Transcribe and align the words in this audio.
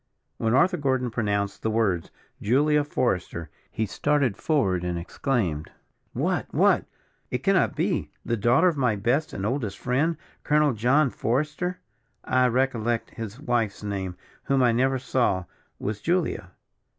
When 0.37 0.55
Arthur 0.55 0.77
Gordon 0.77 1.11
pronounced 1.11 1.61
the 1.61 1.69
words, 1.69 2.09
Julia 2.41 2.83
Forester, 2.83 3.51
he 3.69 3.85
started 3.85 4.35
forward, 4.35 4.83
and 4.83 4.97
exclaimed: 4.97 5.69
"What 6.13 6.47
what! 6.49 6.85
it 7.29 7.43
cannot 7.43 7.75
be 7.75 8.09
the 8.25 8.35
daughter 8.35 8.67
of 8.67 8.75
my 8.77 8.95
best 8.95 9.31
and 9.31 9.45
oldest 9.45 9.77
friend, 9.77 10.17
Colonel 10.43 10.73
John 10.73 11.11
Forester? 11.11 11.81
I 12.23 12.47
recollect 12.47 13.11
his 13.11 13.39
wife's 13.39 13.83
name, 13.83 14.15
whom 14.45 14.63
I 14.63 14.71
never 14.71 14.97
saw, 14.97 15.43
was 15.77 16.01
Julia." 16.01 16.49